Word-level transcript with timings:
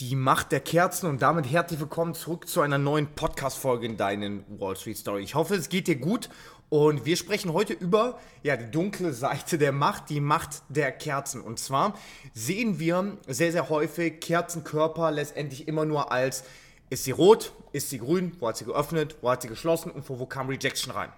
Die 0.00 0.16
Macht 0.16 0.50
der 0.50 0.60
Kerzen 0.60 1.10
und 1.10 1.20
damit 1.20 1.44
herzlich 1.52 1.78
willkommen 1.78 2.14
zurück 2.14 2.48
zu 2.48 2.62
einer 2.62 2.78
neuen 2.78 3.06
Podcast-Folge 3.06 3.84
in 3.84 3.98
deinen 3.98 4.46
Wall 4.58 4.74
Street 4.74 4.96
Story. 4.96 5.22
Ich 5.22 5.34
hoffe, 5.34 5.54
es 5.54 5.68
geht 5.68 5.88
dir 5.88 5.96
gut 5.96 6.30
und 6.70 7.04
wir 7.04 7.18
sprechen 7.18 7.52
heute 7.52 7.74
über 7.74 8.18
ja, 8.42 8.56
die 8.56 8.70
dunkle 8.70 9.12
Seite 9.12 9.58
der 9.58 9.72
Macht, 9.72 10.08
die 10.08 10.20
Macht 10.20 10.62
der 10.70 10.90
Kerzen. 10.90 11.42
Und 11.42 11.58
zwar 11.58 11.98
sehen 12.32 12.78
wir 12.78 13.18
sehr, 13.26 13.52
sehr 13.52 13.68
häufig 13.68 14.20
Kerzenkörper 14.20 15.10
letztendlich 15.10 15.68
immer 15.68 15.84
nur 15.84 16.10
als 16.10 16.44
ist 16.88 17.04
sie 17.04 17.10
rot, 17.10 17.52
ist 17.72 17.90
sie 17.90 17.98
grün, 17.98 18.32
wo 18.40 18.48
hat 18.48 18.56
sie 18.56 18.64
geöffnet, 18.64 19.16
wo 19.20 19.30
hat 19.30 19.42
sie 19.42 19.48
geschlossen 19.48 19.90
und 19.90 20.08
wo, 20.08 20.24
kam 20.24 20.48
Rejection 20.48 20.94
rein. 20.94 21.12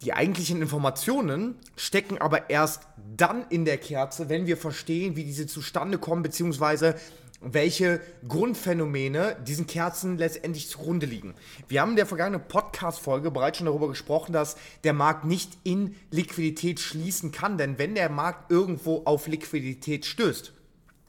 Die 0.00 0.14
eigentlichen 0.14 0.62
Informationen 0.62 1.56
stecken 1.76 2.16
aber 2.16 2.48
erst 2.48 2.86
dann 3.14 3.44
in 3.50 3.66
der 3.66 3.76
Kerze, 3.76 4.30
wenn 4.30 4.46
wir 4.46 4.56
verstehen, 4.56 5.16
wie 5.16 5.24
diese 5.24 5.46
zustande 5.46 5.98
kommen, 5.98 6.22
beziehungsweise 6.22 6.94
welche 7.40 8.00
Grundphänomene 8.28 9.36
diesen 9.46 9.66
Kerzen 9.66 10.18
letztendlich 10.18 10.68
zugrunde 10.68 11.06
liegen. 11.06 11.34
Wir 11.68 11.80
haben 11.80 11.90
in 11.90 11.96
der 11.96 12.06
vergangenen 12.06 12.46
Podcast-Folge 12.46 13.30
bereits 13.30 13.58
schon 13.58 13.66
darüber 13.66 13.88
gesprochen, 13.88 14.32
dass 14.32 14.56
der 14.84 14.92
Markt 14.92 15.24
nicht 15.24 15.56
in 15.64 15.94
Liquidität 16.10 16.80
schließen 16.80 17.32
kann, 17.32 17.56
denn 17.58 17.78
wenn 17.78 17.94
der 17.94 18.10
Markt 18.10 18.50
irgendwo 18.50 19.02
auf 19.04 19.26
Liquidität 19.26 20.04
stößt, 20.04 20.52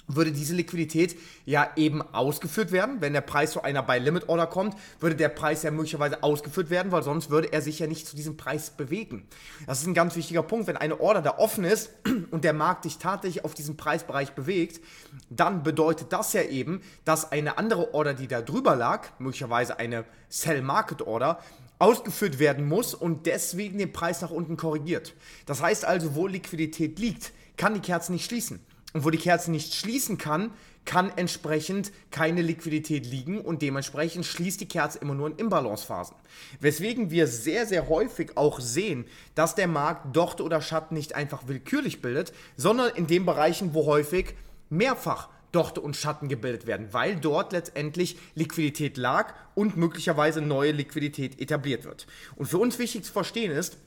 würde 0.08 0.32
diese 0.32 0.56
Liquidität 0.56 1.18
ja 1.46 1.70
eben 1.76 2.02
ausgeführt 2.02 2.72
werden. 2.72 2.98
Wenn 3.00 3.14
der 3.14 3.22
Preis 3.22 3.52
zu 3.52 3.64
einer 3.64 3.84
Buy-Limit-Order 3.84 4.48
kommt, 4.48 4.76
würde 5.00 5.16
der 5.16 5.30
Preis 5.30 5.64
ja 5.64 5.72
möglicherweise 5.72 6.24
ausgeführt 6.24 6.70
werden, 6.70 6.92
weil 6.92 7.04
sonst 7.04 7.30
würde 7.30 7.52
er 7.52 7.62
sich 7.62 7.80
ja 7.80 7.88
nicht 7.88 8.08
zu 8.08 8.16
diesem 8.16 8.38
Preis 8.38 8.72
bewegen. 8.72 9.28
Das 9.68 9.82
ist 9.82 9.88
ein 9.88 9.94
ganz 9.94 10.16
wichtiger 10.16 10.44
Punkt. 10.44 10.68
Wenn 10.68 10.78
eine 10.78 11.00
Order 11.00 11.22
da 11.22 11.38
offen 11.38 11.64
ist 11.64 11.92
und 12.32 12.44
der 12.44 12.54
Markt 12.54 12.84
sich 12.84 12.98
tatsächlich 12.98 13.46
auf 13.46 13.54
diesem 13.54 13.78
Preisbereich 13.78 14.32
bewegt, 14.32 14.82
dann 15.30 15.64
bedeutet 15.64 16.12
das 16.14 16.34
ja 16.34 16.44
eben, 16.44 16.82
dass 17.06 17.32
eine 17.32 17.58
andere 17.58 17.94
Order, 17.94 18.14
die 18.14 18.28
da 18.28 18.42
drüber 18.42 18.76
lag, 18.76 19.08
möglicherweise 19.20 19.80
eine 19.80 20.06
Sell-Market-Order, 20.30 21.40
ausgeführt 21.80 22.38
werden 22.38 22.68
muss 22.68 22.94
und 22.94 23.26
deswegen 23.26 23.80
den 23.80 23.92
Preis 23.92 24.22
nach 24.22 24.30
unten 24.30 24.56
korrigiert. 24.56 25.16
Das 25.48 25.64
heißt 25.64 25.84
also, 25.84 26.14
wo 26.14 26.28
Liquidität 26.28 27.00
liegt, 27.00 27.32
kann 27.58 27.74
die 27.74 27.80
Kerze 27.80 28.12
nicht 28.12 28.26
schließen. 28.26 28.60
Und 28.94 29.06
wo 29.06 29.10
die 29.10 29.18
Kerze 29.18 29.52
nicht 29.52 29.74
schließen 29.74 30.18
kann, 30.18 30.52
kann 30.86 31.12
entsprechend 31.16 31.92
keine 32.10 32.42
Liquidität 32.42 33.06
liegen 33.06 33.40
und 33.42 33.62
dementsprechend 33.62 34.26
schließt 34.26 34.62
die 34.62 34.68
Kerze 34.68 35.00
immer 35.00 35.14
nur 35.14 35.28
in 35.28 35.36
Imbalancephasen. 35.36 36.16
Weswegen 36.60 37.12
wir 37.12 37.28
sehr, 37.28 37.66
sehr 37.68 37.88
häufig 37.88 38.36
auch 38.36 38.60
sehen, 38.60 39.06
dass 39.36 39.56
der 39.56 39.68
Markt 39.68 40.16
Dochte 40.16 40.44
oder 40.44 40.62
Schatten 40.62 40.96
nicht 40.96 41.16
einfach 41.16 41.48
willkürlich 41.48 42.02
bildet, 42.02 42.34
sondern 42.58 42.96
in 42.96 43.08
den 43.08 43.26
Bereichen, 43.26 43.74
wo 43.74 43.86
häufig 43.86 44.34
mehrfach 44.70 45.30
Dochte 45.52 45.82
und 45.82 45.98
Schatten 45.98 46.30
gebildet 46.30 46.66
werden, 46.66 46.88
weil 46.92 47.18
dort 47.18 47.52
letztendlich 47.52 48.18
Liquidität 48.36 48.98
lag 48.98 49.34
und 49.54 49.76
möglicherweise 49.76 50.42
neue 50.42 50.72
Liquidität 50.72 51.40
etabliert 51.42 51.84
wird. 51.84 52.08
Und 52.38 52.48
für 52.48 52.58
uns 52.58 52.80
wichtig 52.80 53.04
zu 53.04 53.12
verstehen 53.12 53.52
ist, 53.52 53.78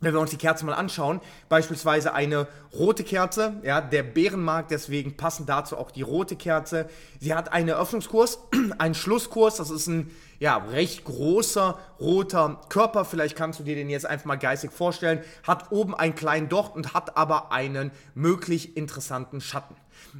wenn 0.00 0.14
wir 0.14 0.20
uns 0.20 0.30
die 0.30 0.36
Kerze 0.36 0.64
mal 0.64 0.74
anschauen, 0.74 1.20
beispielsweise 1.48 2.14
eine 2.14 2.48
rote 2.72 3.04
Kerze, 3.04 3.54
ja, 3.62 3.80
der 3.80 4.02
Bärenmarkt, 4.02 4.70
deswegen 4.70 5.16
passen 5.16 5.46
dazu 5.46 5.76
auch 5.76 5.90
die 5.90 6.02
rote 6.02 6.36
Kerze. 6.36 6.88
Sie 7.20 7.34
hat 7.34 7.52
einen 7.52 7.68
Eröffnungskurs, 7.68 8.38
einen 8.78 8.94
Schlusskurs, 8.94 9.56
das 9.56 9.70
ist 9.70 9.86
ein 9.86 10.10
ja, 10.40 10.56
recht 10.56 11.04
großer 11.04 11.78
roter 12.00 12.60
Körper, 12.70 13.04
vielleicht 13.04 13.36
kannst 13.36 13.60
du 13.60 13.62
dir 13.62 13.76
den 13.76 13.90
jetzt 13.90 14.06
einfach 14.06 14.24
mal 14.24 14.36
geistig 14.36 14.72
vorstellen, 14.72 15.22
hat 15.46 15.70
oben 15.70 15.94
einen 15.94 16.14
kleinen 16.14 16.48
Docht 16.48 16.74
und 16.74 16.94
hat 16.94 17.16
aber 17.16 17.52
einen 17.52 17.92
möglich 18.14 18.76
interessanten 18.76 19.40
Schatten. 19.40 19.76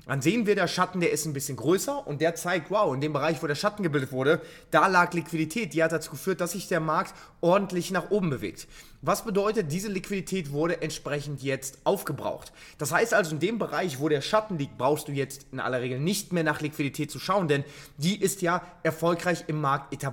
Dann 0.07 0.21
sehen 0.21 0.47
wir, 0.47 0.55
der 0.55 0.69
Schatten, 0.69 1.01
der 1.01 1.11
ist 1.11 1.25
ein 1.25 1.33
bisschen 1.33 1.57
größer 1.57 2.07
und 2.07 2.21
der 2.21 2.35
zeigt, 2.35 2.71
wow, 2.71 2.95
in 2.95 3.01
dem 3.01 3.13
Bereich, 3.13 3.43
wo 3.43 3.47
der 3.47 3.55
Schatten 3.55 3.83
gebildet 3.83 4.13
wurde, 4.13 4.41
da 4.71 4.87
lag 4.87 5.13
Liquidität, 5.15 5.73
die 5.73 5.83
hat 5.83 5.93
dazu 5.93 6.11
geführt, 6.11 6.41
dass 6.41 6.53
sich 6.53 6.69
der 6.69 6.81
Markt 6.81 7.15
ordentlich 7.41 7.91
nach 7.91 8.11
oben 8.11 8.29
bewegt. 8.31 8.69
Was 9.03 9.25
bedeutet, 9.25 9.73
diese 9.73 9.89
Liquidität 9.89 10.53
wurde 10.53 10.83
entsprechend 10.83 11.43
jetzt 11.43 11.79
aufgebraucht. 11.85 12.53
Das 12.77 12.93
heißt 12.93 13.15
also, 13.15 13.33
in 13.33 13.41
dem 13.41 13.59
Bereich, 13.59 13.99
wo 13.99 14.11
der 14.11 14.21
Schatten 14.21 14.59
liegt, 14.59 14.77
brauchst 14.77 15.09
du 15.09 15.13
jetzt 15.13 15.47
in 15.53 15.61
aller 15.61 15.81
Regel 15.81 15.99
nicht 15.99 16.35
mehr 16.35 16.45
nach 16.45 16.61
Liquidität 16.61 17.11
zu 17.11 17.19
schauen, 17.19 17.49
denn 17.49 17.65
die 17.97 18.21
ist 18.21 18.43
ja 18.43 18.63
erfolgreich 18.83 19.45
im 19.47 19.61
Markt 19.61 19.95
etabliert. 19.95 20.10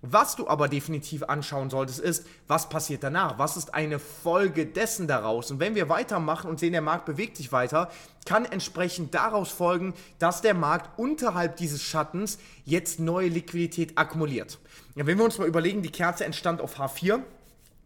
Was 0.00 0.36
du 0.36 0.46
aber 0.46 0.68
definitiv 0.68 1.24
anschauen 1.24 1.70
solltest, 1.70 1.98
ist, 1.98 2.24
was 2.46 2.68
passiert 2.68 3.02
danach? 3.02 3.38
Was 3.38 3.56
ist 3.56 3.74
eine 3.74 3.98
Folge 3.98 4.64
dessen 4.64 5.08
daraus? 5.08 5.50
Und 5.50 5.58
wenn 5.58 5.74
wir 5.74 5.88
weitermachen 5.88 6.48
und 6.48 6.60
sehen, 6.60 6.70
der 6.70 6.82
Markt 6.82 7.04
bewegt 7.04 7.36
sich 7.36 7.50
weiter, 7.50 7.90
kann 8.24 8.44
entsprechend 8.44 9.12
daraus 9.14 9.50
folgen, 9.50 9.94
dass 10.20 10.40
der 10.40 10.54
Markt 10.54 11.00
unterhalb 11.00 11.56
dieses 11.56 11.82
Schattens 11.82 12.38
jetzt 12.64 13.00
neue 13.00 13.28
Liquidität 13.28 13.98
akkumuliert. 13.98 14.60
Ja, 14.94 15.04
wenn 15.06 15.18
wir 15.18 15.24
uns 15.24 15.38
mal 15.38 15.48
überlegen, 15.48 15.82
die 15.82 15.90
Kerze 15.90 16.24
entstand 16.24 16.60
auf 16.60 16.78
H4 16.78 17.20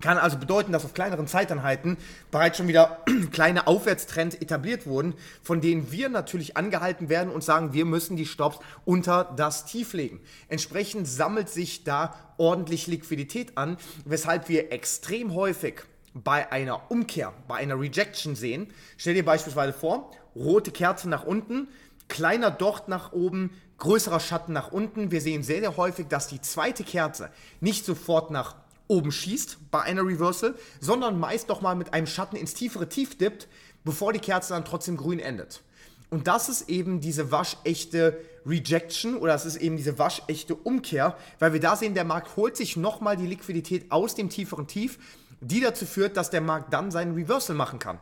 kann 0.02 0.18
also 0.18 0.36
bedeuten, 0.36 0.72
dass 0.72 0.84
auf 0.84 0.92
kleineren 0.92 1.26
Zeiteinheiten 1.26 1.96
bereits 2.30 2.58
schon 2.58 2.68
wieder 2.68 2.98
kleine 3.32 3.66
Aufwärtstrends 3.66 4.34
etabliert 4.36 4.86
wurden, 4.86 5.14
von 5.42 5.62
denen 5.62 5.90
wir 5.90 6.10
natürlich 6.10 6.56
angehalten 6.56 7.08
werden 7.08 7.32
und 7.32 7.42
sagen, 7.42 7.72
wir 7.72 7.86
müssen 7.86 8.16
die 8.16 8.26
Stops 8.26 8.58
unter 8.84 9.32
das 9.36 9.64
Tief 9.64 9.94
legen. 9.94 10.20
Entsprechend 10.48 11.08
sammelt 11.08 11.48
sich 11.48 11.84
da 11.84 12.14
ordentlich 12.36 12.86
Liquidität 12.86 13.56
an, 13.56 13.78
weshalb 14.04 14.48
wir 14.48 14.72
extrem 14.72 15.34
häufig 15.34 15.82
bei 16.12 16.52
einer 16.52 16.91
Umkehr, 16.91 17.32
bei 17.48 17.56
einer 17.56 17.78
Rejection 17.78 18.34
sehen. 18.34 18.68
Stell 18.98 19.14
dir 19.14 19.24
beispielsweise 19.24 19.72
vor, 19.72 20.10
rote 20.34 20.72
Kerze 20.72 21.08
nach 21.08 21.24
unten, 21.24 21.68
kleiner 22.08 22.50
Docht 22.50 22.88
nach 22.88 23.12
oben, 23.12 23.50
größerer 23.78 24.20
Schatten 24.20 24.52
nach 24.52 24.72
unten. 24.72 25.10
Wir 25.10 25.20
sehen 25.20 25.42
sehr, 25.42 25.60
sehr 25.60 25.76
häufig, 25.76 26.08
dass 26.08 26.28
die 26.28 26.41
zweite 26.41 26.84
Kerze 26.84 27.30
nicht 27.60 27.84
sofort 27.84 28.30
nach 28.30 28.56
oben 28.92 29.10
schießt 29.10 29.70
bei 29.70 29.80
einer 29.80 30.06
Reversal, 30.06 30.54
sondern 30.80 31.19
meist 31.19 31.48
doch 31.48 31.62
mal 31.62 31.75
mit 31.75 31.94
einem 31.94 32.06
Schatten 32.06 32.36
ins 32.36 32.53
tiefere 32.53 32.88
Tief 32.91 33.16
dippt, 33.16 33.48
bevor 33.84 34.12
die 34.12 34.19
Kerze 34.19 34.53
dann 34.53 34.66
trotzdem 34.66 34.98
grün 34.98 35.19
endet. 35.19 35.62
Und 36.10 36.26
das 36.26 36.50
ist 36.50 36.69
eben 36.69 37.00
diese 37.00 37.32
waschechte 37.32 38.20
Rejection 38.44 39.16
oder 39.16 39.32
das 39.32 39.47
ist 39.47 39.56
eben 39.56 39.78
diese 39.78 39.98
waschechte 39.98 40.54
Umkehr, 40.54 41.16
weil 41.38 41.54
wir 41.54 41.60
da 41.60 41.75
sehen, 41.75 41.94
der 41.94 42.04
Markt 42.04 42.36
holt 42.36 42.54
sich 42.54 42.76
nochmal 42.76 43.16
die 43.16 43.26
Liquidität 43.26 43.91
aus 43.91 44.14
dem 44.14 44.28
tieferen 44.28 44.66
Tief, 44.66 44.98
die 45.41 45.62
dazu 45.62 45.86
führt, 45.86 46.19
dass 46.19 46.28
der 46.28 46.42
Markt 46.42 46.74
dann 46.74 46.91
seinen 46.91 47.14
Reversal 47.14 47.56
machen 47.56 47.78
kann. 47.78 47.98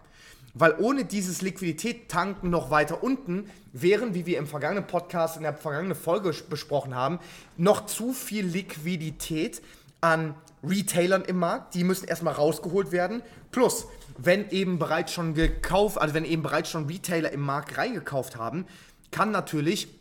Weil 0.55 0.75
ohne 0.81 1.05
dieses 1.05 1.41
Liquidität-Tanken 1.43 2.51
noch 2.51 2.72
weiter 2.72 3.05
unten 3.05 3.49
wären, 3.72 4.15
wie 4.15 4.27
wir 4.27 4.39
im 4.39 4.49
vergangenen 4.49 4.89
Podcast, 4.89 5.37
in 5.37 5.45
der 5.45 5.55
vergangenen 5.55 5.97
Folge 5.97 6.34
besprochen 6.51 6.97
haben, 6.97 7.21
noch 7.57 7.87
zu 7.87 8.12
viel 8.12 8.45
Liquidität 8.45 9.62
an 10.00 10.34
Retailern 10.62 11.22
im 11.22 11.38
Markt, 11.38 11.75
die 11.75 11.84
müssen 11.84 12.06
erstmal 12.06 12.34
rausgeholt 12.34 12.93
werden. 12.93 13.22
Plus, 13.50 13.87
wenn 14.19 14.50
eben 14.50 14.78
bereits 14.78 15.12
schon 15.12 15.34
gekauft, 15.34 15.99
also 15.99 16.15
wenn 16.15 16.25
eben 16.25 16.43
bereits 16.43 16.71
schon 16.71 16.87
Retailer 16.87 17.33
im 17.33 17.41
Markt 17.41 17.78
reingekauft 17.78 18.37
haben, 18.37 18.66
kann 19.10 19.31
natürlich 19.31 20.00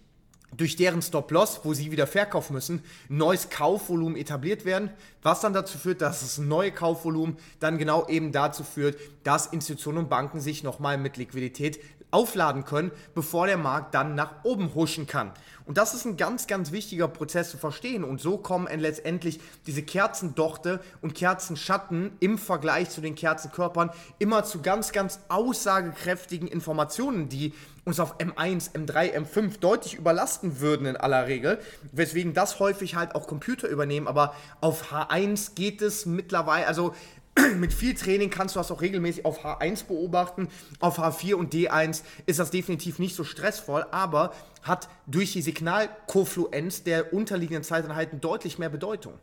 durch 0.55 0.75
deren 0.75 1.01
Stop-Loss, 1.01 1.61
wo 1.63 1.73
sie 1.73 1.91
wieder 1.91 2.07
verkaufen 2.07 2.53
müssen, 2.53 2.83
neues 3.07 3.49
Kaufvolumen 3.49 4.17
etabliert 4.17 4.65
werden, 4.65 4.89
was 5.21 5.41
dann 5.41 5.53
dazu 5.53 5.77
führt, 5.77 6.01
dass 6.01 6.21
das 6.21 6.37
neue 6.37 6.71
Kaufvolumen 6.71 7.37
dann 7.59 7.77
genau 7.77 8.07
eben 8.07 8.31
dazu 8.31 8.63
führt, 8.63 8.97
dass 9.23 9.47
Institutionen 9.47 9.99
und 9.99 10.09
Banken 10.09 10.39
sich 10.39 10.63
nochmal 10.63 10.97
mit 10.97 11.17
Liquidität 11.17 11.79
aufladen 12.11 12.65
können, 12.65 12.91
bevor 13.13 13.45
der 13.45 13.57
Markt 13.57 13.93
dann 13.93 14.15
nach 14.15 14.43
oben 14.43 14.73
huschen 14.73 15.05
kann. 15.05 15.31
Und 15.65 15.77
das 15.77 15.93
ist 15.93 16.05
ein 16.05 16.17
ganz, 16.17 16.47
ganz 16.47 16.71
wichtiger 16.71 17.07
Prozess 17.07 17.51
zu 17.51 17.57
verstehen. 17.57 18.03
Und 18.03 18.19
so 18.19 18.37
kommen 18.37 18.67
letztendlich 18.79 19.39
diese 19.67 19.83
Kerzendochte 19.83 20.79
und 21.01 21.13
Kerzenschatten 21.13 22.11
im 22.19 22.39
Vergleich 22.39 22.89
zu 22.89 23.01
den 23.01 23.13
Kerzenkörpern 23.13 23.91
immer 24.17 24.43
zu 24.43 24.61
ganz, 24.61 24.91
ganz 24.91 25.19
aussagekräftigen 25.29 26.47
Informationen, 26.47 27.29
die 27.29 27.53
uns 27.89 27.99
auf 27.99 28.17
M1, 28.19 28.73
M3, 28.73 29.17
M5 29.17 29.59
deutlich 29.59 29.95
überlasten 29.95 30.61
würden 30.61 30.85
in 30.85 30.95
aller 30.95 31.27
Regel, 31.27 31.59
weswegen 31.91 32.33
das 32.33 32.59
häufig 32.59 32.95
halt 32.95 33.15
auch 33.15 33.27
Computer 33.27 33.67
übernehmen, 33.67 34.07
aber 34.07 34.35
auf 34.61 34.93
H1 34.93 35.55
geht 35.55 35.81
es 35.81 36.05
mittlerweile, 36.05 36.67
also 36.67 36.93
mit 37.57 37.73
viel 37.73 37.95
Training 37.95 38.29
kannst 38.29 38.55
du 38.55 38.59
das 38.59 38.71
auch 38.71 38.81
regelmäßig 38.81 39.25
auf 39.25 39.43
H1 39.43 39.85
beobachten. 39.85 40.49
Auf 40.79 40.99
H4 40.99 41.33
und 41.35 41.53
D1 41.53 42.03
ist 42.25 42.39
das 42.39 42.51
definitiv 42.51 42.99
nicht 42.99 43.15
so 43.15 43.23
stressvoll, 43.23 43.85
aber 43.91 44.33
hat 44.61 44.89
durch 45.07 45.33
die 45.33 45.41
Signalkofluenz 45.41 46.83
der 46.83 47.13
unterliegenden 47.13 47.63
Zeiteinheiten 47.63 48.21
deutlich 48.21 48.59
mehr 48.59 48.69
Bedeutung. 48.69 49.13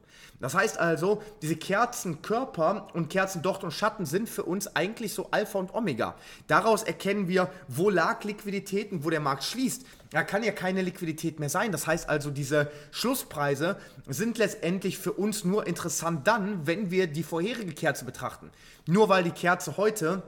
Das 0.40 0.54
heißt 0.54 0.78
also, 0.78 1.22
diese 1.40 1.56
Kerzenkörper 1.56 2.88
und 2.92 3.08
Kerzendocht 3.08 3.64
und 3.64 3.72
Schatten 3.72 4.04
sind 4.04 4.28
für 4.28 4.42
uns 4.42 4.74
eigentlich 4.76 5.14
so 5.14 5.28
Alpha 5.30 5.58
und 5.58 5.74
Omega. 5.74 6.14
Daraus 6.46 6.82
erkennen 6.82 7.28
wir, 7.28 7.50
wo 7.68 7.88
lag 7.88 8.22
Liquidität 8.24 8.92
und 8.92 9.04
wo 9.04 9.10
der 9.10 9.20
Markt 9.20 9.44
schließt. 9.44 9.86
Da 10.10 10.22
kann 10.22 10.42
ja 10.42 10.52
keine 10.52 10.82
Liquidität 10.82 11.40
mehr 11.40 11.48
sein. 11.48 11.72
Das 11.72 11.86
heißt 11.86 12.08
also, 12.08 12.30
diese 12.30 12.70
Schlusspreise 12.90 13.76
sind 14.08 14.38
letztendlich 14.38 14.98
für 14.98 15.12
uns 15.12 15.44
nur 15.44 15.66
interessant 15.66 16.26
dann, 16.26 16.66
wenn 16.66 16.90
wir 16.90 17.06
die 17.06 17.22
vorherige 17.22 17.72
Kerze 17.72 18.04
betrachten. 18.04 18.50
Nur 18.86 19.08
weil 19.08 19.24
die 19.24 19.30
Kerze 19.30 19.76
heute 19.76 20.22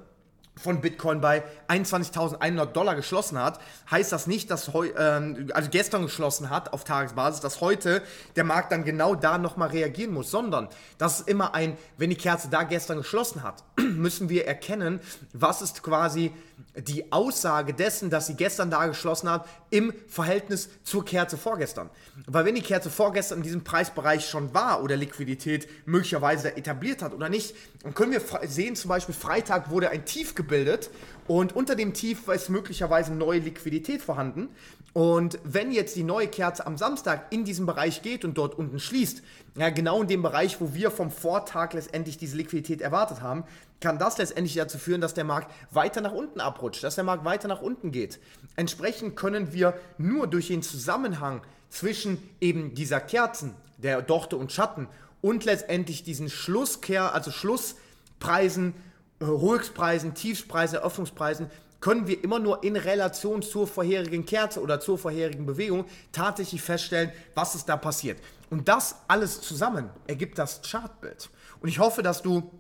von 0.63 0.81
Bitcoin 0.81 1.21
bei 1.21 1.43
21.100 1.69 2.67
Dollar 2.67 2.95
geschlossen 2.95 3.39
hat, 3.39 3.61
heißt 3.91 4.13
das 4.13 4.27
nicht, 4.27 4.51
dass 4.51 4.73
heu, 4.73 4.89
ähm, 4.97 5.51
also 5.55 5.71
gestern 5.71 6.03
geschlossen 6.03 6.51
hat 6.51 6.73
auf 6.73 6.85
Tagesbasis, 6.85 7.41
dass 7.41 7.61
heute 7.61 8.03
der 8.37 8.45
Markt 8.45 8.73
dann 8.73 8.85
genau 8.85 9.15
da 9.15 9.39
nochmal 9.39 9.71
reagieren 9.71 10.13
muss, 10.13 10.31
sondern 10.31 10.69
das 10.99 11.21
ist 11.21 11.29
immer 11.29 11.55
ein, 11.55 11.77
wenn 11.97 12.11
die 12.11 12.17
Kerze 12.17 12.49
da 12.51 12.63
gestern 12.63 12.99
geschlossen 12.99 13.43
hat, 13.43 13.63
müssen 13.99 14.29
wir 14.29 14.47
erkennen, 14.47 15.01
was 15.33 15.63
ist 15.63 15.83
quasi 15.83 16.33
die 16.77 17.13
Aussage 17.13 17.75
dessen, 17.75 18.11
dass 18.11 18.27
sie 18.27 18.35
gestern 18.35 18.71
da 18.71 18.87
geschlossen 18.87 19.31
hat, 19.31 19.49
im 19.71 19.93
Verhältnis 20.09 20.69
zur 20.85 21.05
Kerze 21.05 21.37
vorgestern. 21.37 21.91
Weil 22.27 22.45
wenn 22.45 22.55
die 22.55 22.63
Kerze 22.63 22.91
vorgestern 22.91 23.39
in 23.39 23.45
diesem 23.45 23.65
Preisbereich 23.65 24.29
schon 24.29 24.55
war 24.55 24.83
oder 24.83 24.97
Liquidität 24.97 25.69
möglicherweise 25.87 26.57
etabliert 26.57 27.03
hat 27.03 27.13
oder 27.13 27.29
nicht, 27.29 27.55
dann 27.83 27.95
können 27.95 28.13
wir 28.13 28.23
sehen, 28.49 28.77
zum 28.77 28.89
Beispiel 28.89 29.15
Freitag 29.15 29.71
wurde 29.71 29.91
ein 29.91 30.05
Tief 30.05 30.35
gebildet 30.35 30.91
und 31.29 31.55
unter 31.55 31.77
dem 31.77 31.93
Tief 31.93 32.27
ist 32.29 32.49
möglicherweise 32.49 33.13
neue 33.13 33.41
Liquidität 33.41 34.01
vorhanden. 34.03 34.49
Und 34.95 35.39
wenn 35.45 35.71
jetzt 35.71 35.95
die 35.95 36.03
neue 36.03 36.27
Kerze 36.27 36.67
am 36.67 36.79
Samstag 36.79 37.27
in 37.31 37.45
diesem 37.45 37.67
Bereich 37.67 38.01
geht 38.01 38.25
und 38.25 38.39
dort 38.39 38.59
unten 38.59 38.81
schließt, 38.81 39.23
ja, 39.57 39.69
genau 39.69 40.01
in 40.01 40.09
dem 40.09 40.23
Bereich, 40.23 40.59
wo 40.61 40.73
wir 40.73 40.91
vom 40.91 41.11
Vortag 41.11 41.75
letztendlich 41.75 42.17
diese 42.17 42.37
Liquidität 42.37 42.81
erwartet 42.81 43.21
haben, 43.21 43.45
kann 43.81 43.99
das 43.99 44.17
letztendlich 44.17 44.55
dazu 44.55 44.79
führen, 44.79 45.03
dass 45.03 45.13
der 45.13 45.25
Markt 45.25 45.53
weiter 45.71 46.01
nach 46.01 46.13
unten 46.13 46.41
abrutscht, 46.41 46.83
dass 46.83 46.95
der 46.95 47.05
Markt 47.05 47.27
weiter 47.27 47.47
nach 47.47 47.61
unten 47.61 47.93
geht. 47.93 48.19
Entsprechend 48.57 49.15
können 49.15 49.53
wir 49.53 49.75
nur 49.99 50.27
durch 50.27 50.49
den 50.49 50.63
Zusammenhang 50.63 51.43
zwischen 51.69 52.23
eben 52.41 52.75
dieser 52.75 53.01
Kerzen, 53.01 53.55
der 53.77 54.01
Dochte 54.01 54.39
und 54.39 54.51
Schatten 54.51 54.89
und 55.21 55.45
letztendlich 55.45 56.03
diesen 56.03 56.31
Schlusskehr, 56.31 57.15
also 57.15 57.31
Schlusspreisen, 57.31 58.75
Höchstpreisen, 59.21 60.15
Tiefspreisen, 60.15 60.79
Eröffnungspreisen, 60.79 61.51
können 61.81 62.07
wir 62.07 62.23
immer 62.25 62.39
nur 62.39 62.65
in 62.65 62.77
Relation 62.77 63.43
zur 63.43 63.67
vorherigen 63.67 64.27
Kerze 64.27 64.61
oder 64.61 64.81
zur 64.81 64.99
vorherigen 64.99 65.47
Bewegung 65.47 65.85
tatsächlich 66.13 66.61
feststellen, 66.61 67.13
was 67.35 67.55
ist 67.55 67.69
da 67.69 67.77
passiert. 67.77 68.19
Und 68.51 68.69
das 68.69 68.97
alles 69.07 69.41
zusammen 69.41 69.91
ergibt 70.07 70.39
das 70.39 70.61
Chartbild. 70.63 71.31
Und 71.61 71.69
ich 71.69 71.79
hoffe, 71.79 72.03
dass 72.03 72.23
du 72.23 72.51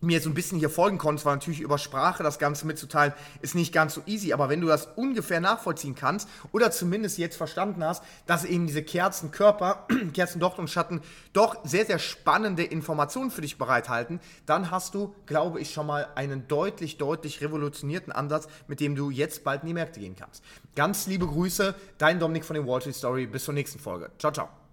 mir 0.00 0.20
so 0.20 0.30
ein 0.30 0.34
bisschen 0.34 0.58
hier 0.58 0.70
folgen 0.70 0.98
konntest, 0.98 1.26
weil 1.26 1.34
natürlich 1.34 1.60
über 1.60 1.78
Sprache 1.78 2.22
das 2.22 2.38
Ganze 2.38 2.66
mitzuteilen 2.66 3.12
ist 3.42 3.54
nicht 3.54 3.72
ganz 3.72 3.94
so 3.94 4.02
easy, 4.06 4.32
aber 4.32 4.48
wenn 4.48 4.60
du 4.60 4.68
das 4.68 4.86
ungefähr 4.96 5.40
nachvollziehen 5.40 5.94
kannst 5.94 6.28
oder 6.52 6.70
zumindest 6.70 7.18
jetzt 7.18 7.36
verstanden 7.36 7.84
hast, 7.84 8.02
dass 8.26 8.44
eben 8.44 8.66
diese 8.66 8.82
Kerzenkörper, 8.82 9.86
Kerzendocht 10.14 10.58
und 10.58 10.70
Schatten 10.70 11.00
doch 11.32 11.64
sehr, 11.64 11.86
sehr 11.86 11.98
spannende 11.98 12.62
Informationen 12.62 13.30
für 13.30 13.40
dich 13.40 13.58
bereithalten, 13.58 14.20
dann 14.46 14.70
hast 14.70 14.94
du, 14.94 15.14
glaube 15.26 15.60
ich, 15.60 15.72
schon 15.72 15.86
mal 15.86 16.08
einen 16.14 16.46
deutlich, 16.48 16.98
deutlich 16.98 17.40
revolutionierten 17.40 18.12
Ansatz, 18.12 18.48
mit 18.68 18.80
dem 18.80 18.94
du 18.94 19.10
jetzt 19.10 19.44
bald 19.44 19.62
in 19.62 19.68
die 19.68 19.74
Märkte 19.74 20.00
gehen 20.00 20.16
kannst. 20.16 20.44
Ganz 20.76 21.06
liebe 21.06 21.26
Grüße, 21.26 21.74
dein 21.98 22.20
Dominik 22.20 22.44
von 22.44 22.54
der 22.54 22.66
Wall 22.66 22.80
Street 22.80 22.94
Story, 22.94 23.26
bis 23.26 23.44
zur 23.44 23.54
nächsten 23.54 23.78
Folge. 23.78 24.10
Ciao, 24.18 24.32
ciao. 24.32 24.67